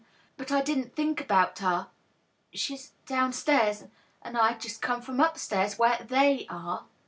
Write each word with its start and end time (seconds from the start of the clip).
But 0.35 0.51
I 0.51 0.63
didn't 0.63 0.95
think 0.95 1.21
about 1.21 1.59
her— 1.59 1.89
she's 2.55 2.93
down 3.05 3.33
stairs, 3.33 3.83
and 4.23 4.35
I'd 4.35 4.59
just 4.59 4.81
come 4.81 4.99
from 5.03 5.17
upnstairs, 5.21 5.77
where 5.77 5.97
ihey 5.97 6.47
are. 6.49 6.85